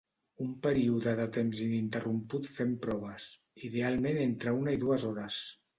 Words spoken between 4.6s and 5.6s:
una i dues hores.